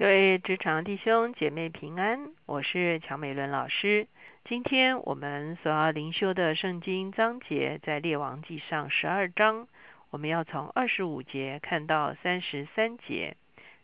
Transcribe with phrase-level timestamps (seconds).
[0.00, 4.08] 各位职场弟兄姐妹平安，我是乔美伦老师。
[4.46, 9.68] 今天我们所要灵修的圣经章节在列王记上十二章，
[10.08, 13.36] 我们要从二十五节看到三十三节。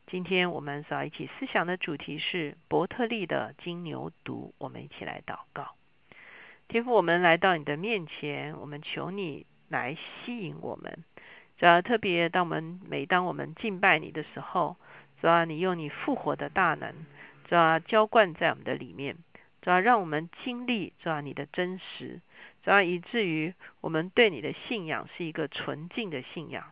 [0.06, 4.53] 今天我们所要一起思想的主题是伯特利的金牛犊。
[4.56, 5.74] 我们一起来祷告，
[6.67, 11.04] 天父，我们来到你的面前，我们求你来吸引我们。
[11.58, 14.78] 主要特别当我们每当我们敬拜你的时候。
[15.21, 16.92] 主要你用你复活的大能，
[17.48, 19.16] 主要浇灌在我们的里面，
[19.62, 22.20] 主要让我们经历主要你的真实，
[22.62, 26.64] 主要以至于我们对你的信仰是一个纯净的信仰，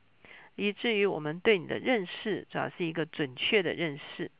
[0.56, 4.30] 以至于我们对你的认识主要是一个准确的认识，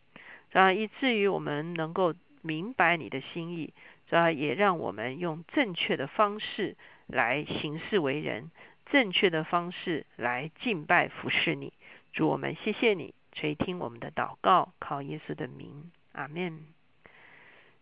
[0.51, 3.73] 主要以至于我们能够明白你的心意，
[4.09, 6.77] 主要也让我们用正确的方式
[7.07, 8.51] 来行事为人，
[8.87, 11.73] 正确的方式来敬拜服侍你。
[12.13, 13.15] 主我们谢谢你。
[13.35, 16.61] 垂听我们的祷告，靠耶稣的名，阿门。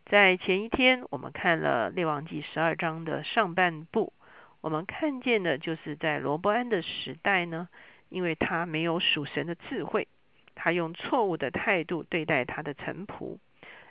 [0.07, 4.13] 在前一天，我们看了列王记十二章的上半部，
[4.61, 7.69] 我们看见的就是在罗伯安的时代呢，
[8.09, 10.09] 因为他没有属神的智慧，
[10.55, 13.39] 他用错误的态度对待他的臣仆，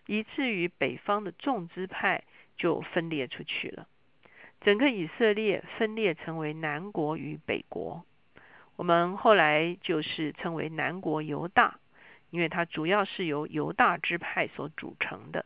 [0.07, 2.23] 以至于北方的众支派
[2.57, 3.87] 就分裂出去了，
[4.59, 8.03] 整个以色列分裂成为南国与北国。
[8.81, 11.75] 我们后来就是称为南国犹大，
[12.31, 15.45] 因为它主要是由犹大支派所组成的。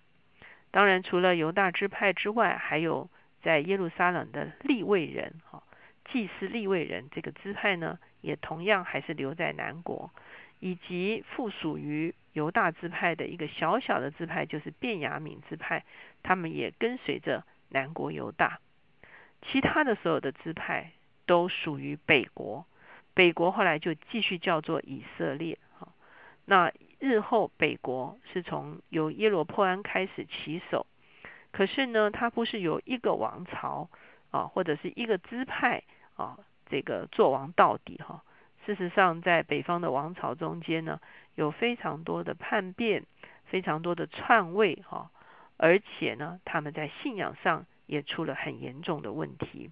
[0.72, 3.10] 当然，除了犹大支派之外，还有
[3.44, 5.62] 在耶路撒冷的利未人，哈，
[6.06, 10.10] 祭司利未人这个支派呢，也同样还是留在南国，
[10.62, 15.84] 以及附属于犹大支派的一个小小的支派，就是便雅悯支派，
[16.24, 18.62] 他们也跟随着南国犹大。
[19.42, 20.94] 其他的所有的支派
[21.26, 22.66] 都属于北国。
[23.16, 25.88] 北国后来就继续叫做以色列，哈。
[26.46, 30.86] 那日后北国是从由耶罗破安开始起手，
[31.52, 33.90] 可是呢，它不是由一个王朝
[34.30, 35.82] 啊，或者是一个支派
[36.16, 36.38] 啊，
[36.70, 38.24] 这个做王到底哈。
[38.66, 41.00] 事实上，在北方的王朝中间呢，
[41.36, 43.06] 有非常多的叛变，
[43.46, 45.10] 非常多的篡位哈，
[45.58, 49.72] 而且呢，他们在信仰上也出了很严重的问题。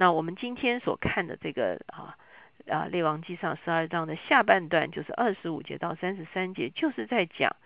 [0.00, 2.16] 那我们今天所看的这个啊
[2.70, 7.56] 啊列王记上十二章的下半段，就是二十五节到三十三节，就是在讲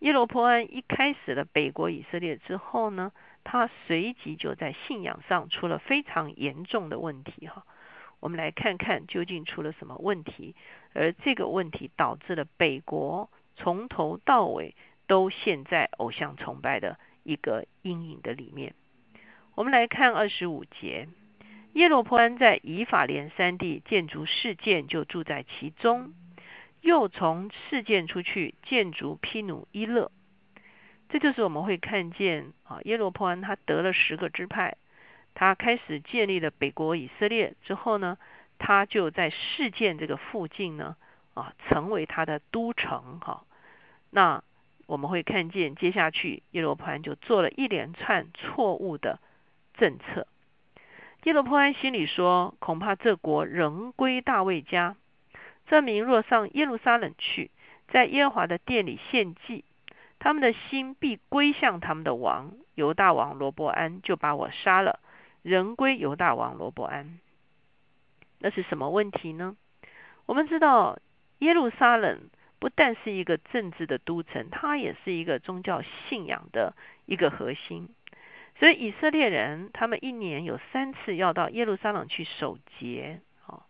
[0.00, 3.12] 耶罗波安一开始了北国以色列之后呢，
[3.44, 7.64] 他随即就在信仰上出了非常严重的问题哈。
[8.18, 10.56] 我们来看看究竟出了什么问题，
[10.92, 14.74] 而这个问题导致了北国从头到尾
[15.06, 18.74] 都陷在偶像崇拜的一个阴影的里面。
[19.54, 21.06] 我们来看二十五节。
[21.76, 26.14] 耶罗波安在以法莲山地建筑事件，就住在其中；
[26.80, 30.10] 又从事件出去建筑毗努伊勒。
[31.10, 34.78] 这就是我们会看见啊，耶罗波安他得了十个支派，
[35.34, 38.16] 他开始建立了北国以色列之后呢，
[38.56, 40.96] 他就在事件这个附近呢
[41.34, 43.44] 啊，成为他的都城哈。
[44.08, 44.42] 那
[44.86, 49.20] 我们会看见接下去耶罗波安就做了一连串错误的
[49.74, 50.26] 政策。
[51.26, 54.94] 耶罗波安心里说：“恐怕这国仍归大卫家。
[55.66, 57.50] 这民若上耶路撒冷去，
[57.88, 59.64] 在耶和华的殿里献祭，
[60.20, 65.00] 他们的心必归向他们的王犹大王罗伯安，就把我杀了，
[65.42, 67.18] 仍归犹大王罗伯安。
[68.38, 69.56] 那是什么问题呢？
[70.26, 70.96] 我们知道
[71.40, 77.88] 耶路撒冷不但是一个政治的都城，它也是一个宗教信仰的一个核心。”
[78.58, 83.62] 所以以色列人他们一年有三次要到耶路撒冷去守节，哦，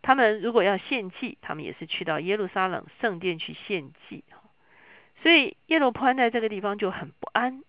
[0.00, 4.22] 他们如果要献祭，他们也是去到耶路撒冷圣殿去献祭，
[5.22, 7.64] 所以耶罗波安在这个地方就很不安，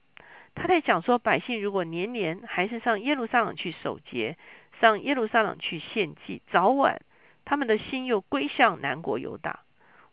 [0.54, 4.38] 他在讲说，百姓如果年年还是上耶路撒冷去守节，
[4.80, 7.02] 上耶路撒冷去献祭，早晚
[7.46, 9.62] 他们的心又归向南国犹大，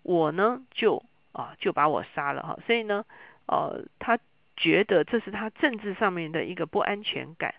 [0.02, 3.04] 我呢就啊就把我杀了哈，所以呢，
[3.44, 4.18] 呃他。
[4.56, 7.54] 觉得这是他政治上面的一个不安全感，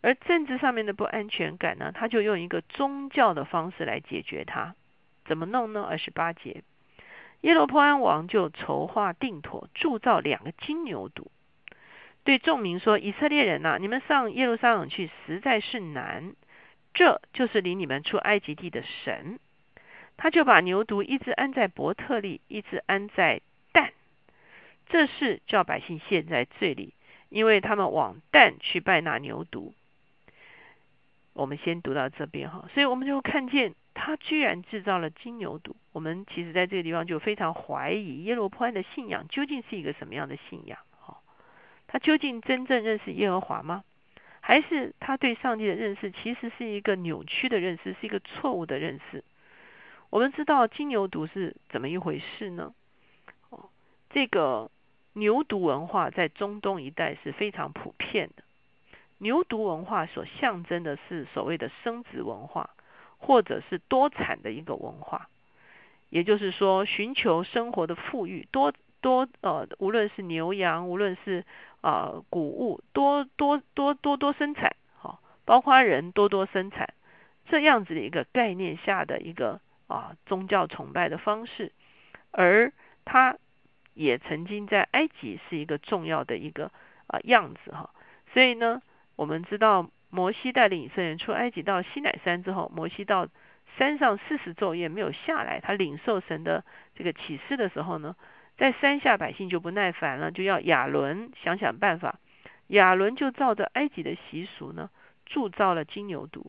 [0.00, 4.74] 而政治上面的不安全感呢，他就用一个宗教的方式来解决它。
[5.24, 5.82] 怎么弄呢？
[5.82, 6.62] 二十八节，
[7.42, 11.26] 耶罗波安王就筹划定妥，铸造两个金牛犊，
[12.24, 16.34] 对众民说：“以色列人呐，你们上耶路撒冷去实在是难，
[16.94, 19.38] 这就是领你们出埃及地的神。”
[20.16, 23.40] 他就把牛犊一直安在伯特利，一直安在。
[24.92, 26.92] 这是叫百姓陷在罪里，
[27.30, 29.72] 因为他们往旦去拜那牛犊。
[31.32, 35.72] 我们先读到这边哈，所以我们就看见他居然制造了金牛犊。
[35.92, 40.78] 我们其实在这个地方就非常怀疑耶罗波安的信仰究竟是一个什么样的信仰？
[41.00, 41.22] 好，
[41.86, 43.84] 他究竟真正认识耶和华吗？
[44.40, 49.24] 还是他对上帝的认识其实是一个扭曲的认识，是一个错误的认识？
[50.10, 52.74] 我们知道金牛犊是怎么一回事呢？
[53.48, 53.70] 哦，
[54.10, 54.70] 这个
[55.14, 58.42] 牛犊文化在中东一带是非常普遍的。
[59.18, 62.70] 牛犊文化所象征的是所谓的生殖文化，
[63.18, 65.28] 或者是多产的一个文化，
[66.08, 71.44] 也就是说，寻求生活的富裕，多多呃，无论是牛羊，无论是
[71.82, 76.92] 啊谷物，多多多多多生产，好，包括人多多生产，
[77.48, 81.70] 这样子的一个概念下的一个啊宗教崇拜的方式，
[82.32, 82.72] 而
[83.04, 83.36] 它
[83.94, 86.70] 也曾经在埃及是一个重要的一个
[87.06, 87.90] 啊样子哈，
[88.32, 88.82] 所以呢。
[89.14, 93.28] 我们知道，摩西带领以色列人出埃及到西乃山之后，摩西到
[93.76, 98.16] 山上四十昼夜没有下来，他领受神的这个启示的时候呢，
[98.56, 102.18] 在山下百姓就不耐烦了，就要亚伦想想办法。
[102.68, 104.88] 亚伦就照着埃及的习俗呢，
[105.26, 106.46] 铸造了金牛犊。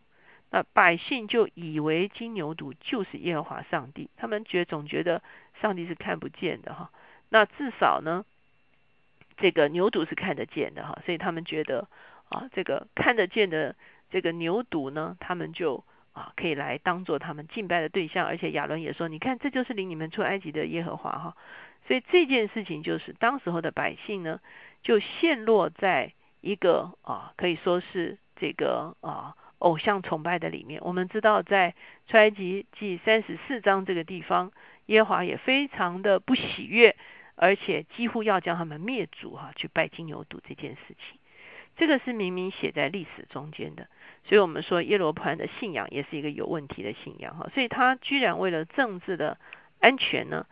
[0.50, 5.22] 那百姓就以为金牛犊就是耶和华上帝，他们觉总觉得
[5.62, 6.90] 上帝是看不见的哈。
[7.34, 8.24] 那至少呢，
[9.38, 11.90] 这个牛犊是看得见的哈，所以他们觉得。
[12.30, 13.76] 啊，这个看得见的
[14.10, 15.84] 这个牛犊呢，他们就
[16.14, 21.38] 啊可以来当做他们敬拜的对象，而且亚伦也说，你看这就是领你们出埃及的耶和华哈。
[21.86, 24.40] 所以这件事情就是当时候的百姓呢，
[24.82, 30.82] 就陷落在一个啊可以说是这个啊偶像崇拜的里面。
[30.84, 31.76] 我们知道在
[32.08, 34.52] 出埃及记三十四章这个地方，
[34.88, 36.96] 耶和华也非常的不喜悦，
[37.36, 41.20] 而且几乎要将他们灭族哈，去拜金牛犊这件事情。
[41.76, 43.88] 这个是明明写在历史中间的，
[44.26, 49.40] 所以我们说耶罗盘的信仰也是一个有问题的信仰哈，所以他居然为了政治的
[49.80, 50.46] 安全呢，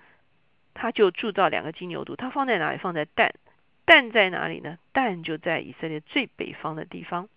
[0.73, 2.79] 他就铸造两个金牛犊，他放在哪里？
[2.79, 3.35] 放在蛋，
[3.85, 4.79] 蛋在哪里呢？
[4.93, 7.29] 蛋就在以色列最北方的地方，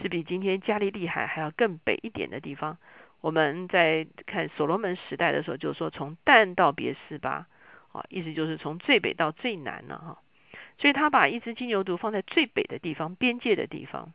[0.00, 2.78] 是比今天加利利海还要更北一点的地方。
[3.20, 7.46] 我们在看所罗门时代的时候，就说从蛋到别是巴，
[7.92, 10.18] 啊，意思就是从最北到最南了哈。
[10.78, 14.12] 所以他把一只金牛犊放在最北的地方，边界的地方。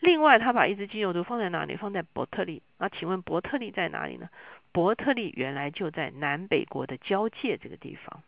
[0.00, 1.76] 另外，他把一只金牛犊放在哪里？
[1.76, 2.62] 放在伯特利。
[2.78, 4.28] 那请问伯特利在哪里呢？
[4.72, 8.22] 伯特利原来就在南北国的交界这个地方。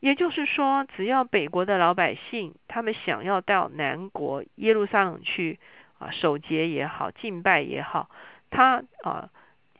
[0.00, 5.58] 也就是说，只要北国的老百姓他们想要到南国耶路撒冷去
[5.98, 8.08] 啊守节也好，敬拜也好，
[8.50, 9.30] 他啊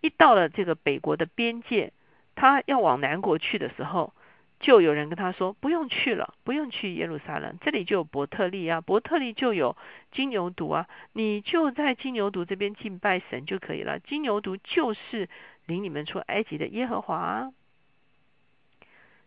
[0.00, 1.92] 一到了这个北国的边界，
[2.36, 4.12] 他要往南国去的时候。
[4.58, 9.76] 就有人跟他说：“不用去了，不用去耶路撒冷，这里就有伯特利啊，伯特利就有
[10.12, 13.98] 金牛犊啊，你就在金牛犊这边敬拜神就可以了。
[13.98, 15.28] 金牛犊就是
[15.66, 17.52] 领你们出埃及的耶和华。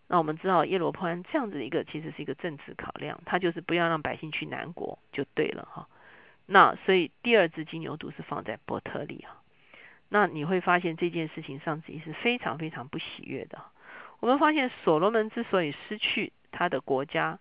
[0.08, 5.88] 那我们知道耶罗波安这样子一个其实是一个政治考量，他就是不要让百姓去南国就对了哈。
[6.48, 9.38] 那所以第二只金牛犊是放在伯特利啊。
[10.10, 13.60] 那你会发现这件事情上帝是非常非常不喜悦的。”
[14.20, 17.40] 我们发现，所罗门之所以失去他的国家，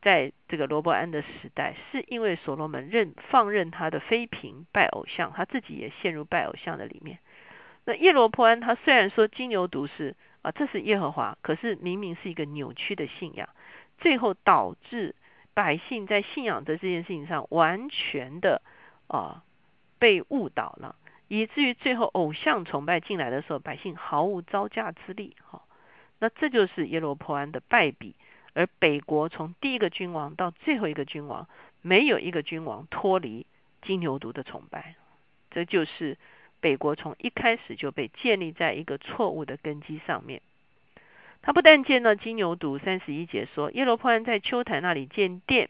[0.00, 7.18] 在这个罗伯安的时代，是因为所罗门任放任他的妃嫔拜偶像，他自己也陷入拜偶像的里面。
[7.84, 13.48] 那耶罗坡安他虽然说金牛犊是啊，这是耶和华，可是明明是一个扭曲的信仰，
[13.98, 15.14] 最后导致
[15.52, 18.62] 百姓在信仰的这件事情上完全的
[19.08, 19.42] 啊
[19.98, 20.96] 被误导了，
[21.28, 25.62] 以至于最后偶像崇拜进来的时候，百姓毫无招架之力，哈。
[26.20, 28.14] 那这就是耶罗波安的败笔，
[28.54, 31.48] 而北国从第一个君王到最后一个君王，
[31.82, 33.46] 没有一个君王脱离
[33.82, 34.94] 金牛犊的崇拜，
[35.50, 36.16] 这就是
[36.60, 40.40] 北国从一开始就被建立在一个错误的根基上面。
[41.42, 45.68] 他不但见到金牛犊，三十一节说耶罗波安在秋坛那里建殿，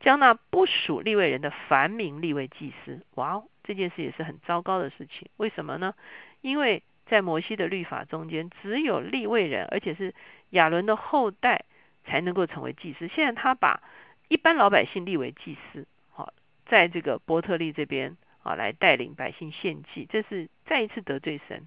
[0.00, 3.04] 将那不属立位人的凡民立为祭司。
[3.14, 5.28] 哇哦，这件事也是很糟糕的事情。
[5.36, 5.94] 为什么呢？
[6.40, 10.14] 因为在摩西的律法中间，只有立位人，而且是
[10.50, 11.64] 亚伦的后代，
[12.04, 13.08] 才能够成为祭司。
[13.08, 13.82] 现在他把
[14.28, 16.32] 一般老百姓立为祭司，好，
[16.66, 21.66] 在这个伯特利这边啊，来带领百姓献祭，这是再一次得罪神。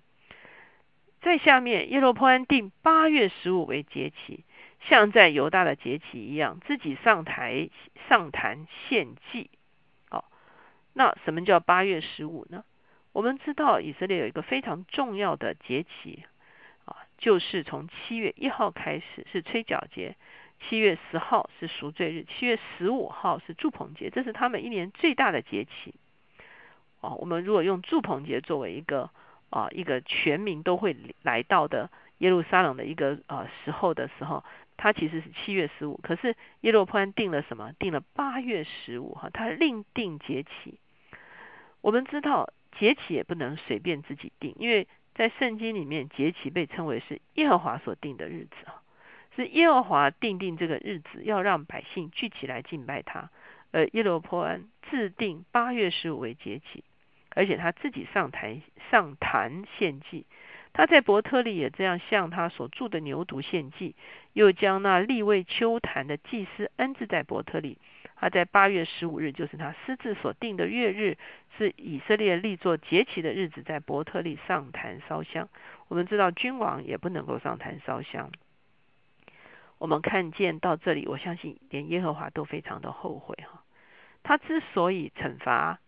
[1.22, 4.46] 在下面，耶罗波安定八月十五为节期，
[4.82, 7.70] 像在犹大的节期一样，自己上台
[8.08, 9.50] 上坛献祭。
[11.00, 12.66] 那什么叫八月十五呢？
[13.14, 16.26] 我们知道以色列有一个非常重要的节期
[16.84, 20.18] 啊，就是从七月一号开始是吹角节，
[20.60, 25.96] 七月十号是赎罪日，七月十五号是祝棚节，这是他们一年最大的节期。
[27.00, 29.10] 啊，我们如果用祝棚节作为一个
[29.52, 34.44] 啊一个全民都会来到的耶路撒冷的一个呃时候的时候，
[34.76, 37.72] 它其实是七月十五，可是耶罗波安定了什么？
[37.80, 40.78] 定了八月十五哈，他另定节期。
[41.82, 48.82] 我们知道节期也不能随便自己定，因为在圣经里面节期被称为是耶和华所定的日子啊，
[49.36, 53.30] 是耶和华定定这个日子，要让百姓聚起来敬拜他。
[53.72, 56.84] 而，耶罗波安自定八月十五为节期，
[57.36, 60.26] 而且他自己上台上坛献祭。
[60.74, 63.96] 他在伯特利也这样向他所住的牛犊献祭，
[64.34, 67.78] 又将那立位秋坛的祭司安置在伯特利。
[68.22, 71.18] 他在八月十五日，就是他私自所定的月日，
[71.58, 75.48] 是以色列立作节期的日子，在伯特利上坛烧香。
[75.88, 78.30] 我们知道君王也不能够上坛烧香。
[79.78, 83.64] 我们看见到这里，我相信连耶和华都非常的后悔哈。
[84.22, 85.80] 他之所以惩罚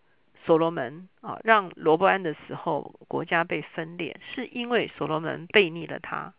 [0.45, 6.33] 所罗门啊，让罗伯安的时候国家被分裂，是因为所罗门背逆了他。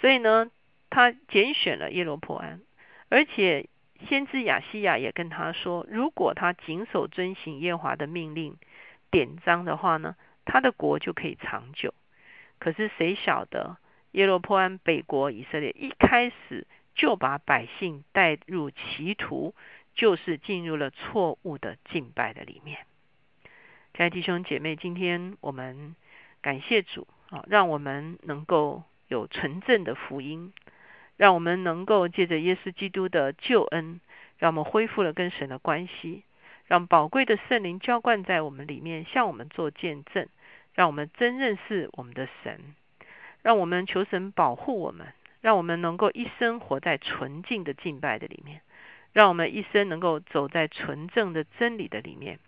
[0.00, 0.50] 所以呢，
[0.88, 2.62] 他拣选了耶罗伯安，
[3.10, 3.68] 而且。
[4.08, 8.56] 先知亚西亚也跟他说，如果他谨守遵行耶华的命令、
[9.10, 11.94] 典章的话呢，他的国就可以长久。
[12.58, 13.76] 可是谁晓得
[14.12, 19.54] 耶罗波安北国以色列一开始就把百姓带入歧途，
[19.94, 22.78] 就是进入了错误的敬拜的里面。
[23.94, 25.94] 亲爱弟兄姐妹，今天我们
[26.42, 30.52] 感谢主啊，让我们能够有纯正的福音。
[31.16, 34.00] 让我们能够借着耶稣基督的救恩，
[34.38, 36.24] 让我们恢复了跟神的关系，
[36.66, 40.26] 让宝贵的圣灵浇灌在我们里面，向我们做见证，
[40.74, 42.74] 让我们真认识我们的神，
[43.42, 45.06] 让我们求神保护我们，
[45.40, 48.60] 让我们能够一生活在纯净的敬拜的里面，
[49.12, 52.40] 让我们一生能够走在纯正的真理的里面，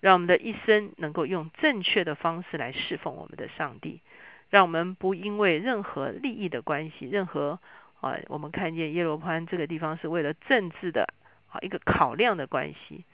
[0.00, 4.00] 让我们的一生能够用正确的方式来侍奉我们的上帝，
[4.48, 7.60] 让我们不因为任何利益的关系，任何。
[8.00, 11.12] 啊，我们看见耶罗潘这个地方是为了政治的
[11.50, 13.04] 啊一个考量的关系，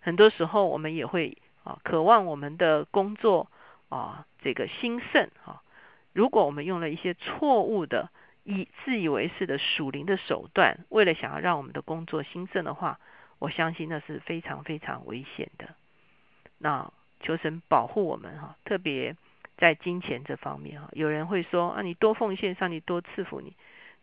[0.00, 3.48] 很多时候我们也会啊渴望我们的工作
[3.88, 5.62] 啊这个兴盛啊，
[6.12, 8.10] 如果我们用了一些错误的
[8.42, 13.00] 以自以为是的属灵的手段，为了想要让我们的工作兴盛的话，
[13.38, 15.74] 我相信那是非常非常危险的。
[16.58, 19.16] 那求神保护我们哈，特别
[19.56, 23.54] 在金钱这方面哈，有人会说啊，你多奉献，上帝多赐福你。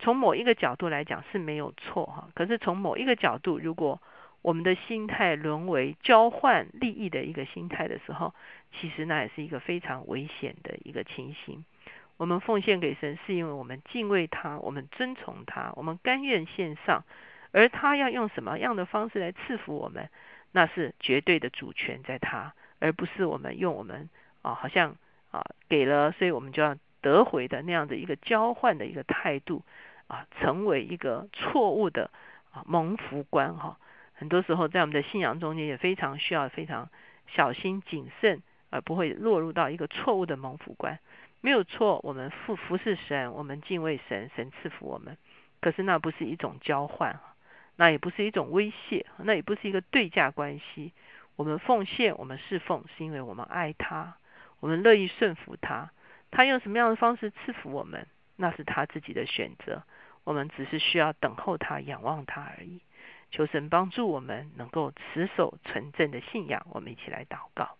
[0.02, 4.02] 从某一个角度来讲是没有错哈，可是从某一个角度，如果
[4.42, 8.34] 我们的心态沦为交换利益的一个心态的时候，
[8.74, 11.64] 其实那也是一个非常危险的一个情形。
[12.18, 17.04] 我们奉献给神，是因为我们敬畏他，我们尊崇他，我们甘愿献上，
[17.52, 20.10] 而他要用什么样的方式来赐福我们，
[20.52, 24.10] 那是绝对的主权在他，而不是我们用我们
[24.42, 24.96] 啊，好像
[25.30, 29.62] 啊给了，所以我们就要得回的那样的一个交换的一个态度。
[30.12, 32.12] 啊，成为一个错误的
[32.52, 33.78] 啊蒙福观哈，
[34.14, 36.90] 很多时候在我们的信仰中间也非常需要非常
[37.28, 41.00] 小心谨慎，而不会落入到一个错误的蒙福观。
[41.40, 45.18] 没有错，我们服服侍神，我们敬畏神，神赐福我们。
[45.62, 47.18] 可是那不是一种交换，
[47.78, 50.92] 那也不是一种威胁，那也不是一个对价关系。
[51.38, 54.18] 我们奉献，我们侍奉，是因为我们爱他，
[54.60, 55.90] 我们乐意顺服他。
[56.32, 59.84] 他用什么样的方式赐福我们，那是他自己的选择。
[60.24, 62.82] 我们只是需要等候他、仰望他而已。
[63.32, 66.66] 求神帮助我们能够持守纯正的信仰。
[66.72, 67.78] 我们一起来祷告。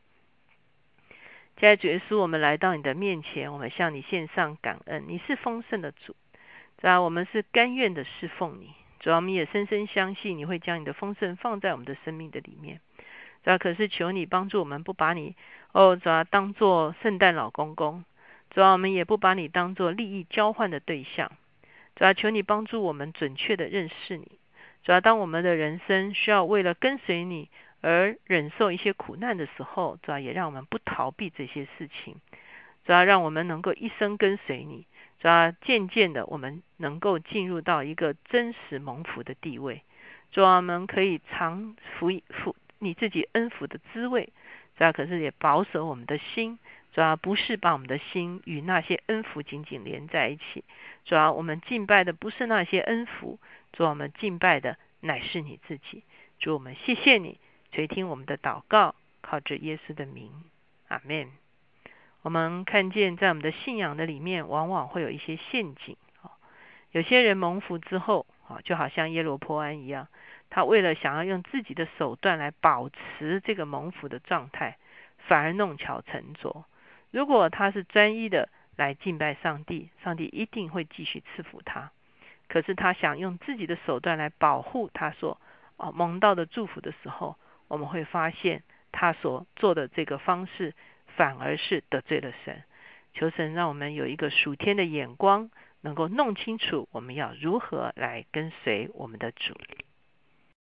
[1.58, 5.04] 亲爱的主耶稣，我们来到你的面前，我们向你献上感恩。
[5.08, 6.16] 你是丰盛的主，
[6.78, 8.74] 主啊，我们是甘愿的侍奉你。
[9.02, 12.80] 主啊，我们也深深相信你会将你的丰盛放在我们的生命的里面。
[13.44, 15.36] 主啊，可是求你帮助我们，不把你
[15.74, 18.06] 哦，主啊，当做圣诞老公公。
[18.50, 21.32] 主啊，我们也不把你当做利益交换的对象。
[22.02, 24.40] 主要求你帮助我们准确的认识你。
[24.84, 27.48] 主要当我们的人生需要为了跟随你
[27.82, 32.16] 而忍受一些苦难的时候，主要也让我们不逃避这些事情。
[32.86, 34.88] 主要让我们能够一生跟随你。
[35.20, 39.84] 主要渐渐的，我们能够进入到一个真实蒙福的地位。
[40.32, 44.34] 主要我们可以尝福福你自己恩福的滋味。
[44.78, 46.60] 主要可是也保守我们的心。
[46.94, 50.66] 主要不是把我们的心与那些恩福紧紧连在一起。
[51.06, 53.40] 主要我们敬拜的不是那些恩福，
[53.72, 56.04] 主我们敬拜的乃是你自己。
[56.38, 57.40] 主我们谢谢你
[57.72, 60.32] 垂听我们的祷告，靠着耶稣的名，
[60.90, 61.32] 阿门。
[62.24, 65.96] 我们看见在我们的信仰的里面，往往会有一些陷阱。
[66.92, 70.10] 有些人蒙福之后啊，就好像耶罗坡安一样，
[70.52, 74.78] 他为了想要用自己的手段来保持这个蒙福的状态，
[75.18, 76.66] 反而弄巧成拙。
[77.10, 81.92] 如果他是专一的来敬拜上帝，上帝一定会继续赐福他。
[82.48, 85.40] 可是他想用自己的手段来保护他所
[85.78, 87.38] 哦蒙到的祝福的时候，
[87.70, 90.76] 我们会发现他所做的这个方式
[91.16, 92.62] 反而是得罪了神。
[93.14, 99.56] 求神让我们有一个属天的眼光，能够弄清楚我们要如何来跟随我们的主。